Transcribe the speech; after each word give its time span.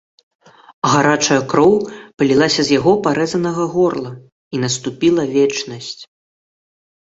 Гарачая 0.93 1.37
кроў 1.51 1.73
палілася 2.23 2.61
з 2.71 2.75
яго 2.79 2.91
парэзанага 3.09 3.63
горла, 3.77 4.11
і 4.57 4.65
наступіла 4.67 5.23
вечнасць. 5.39 5.97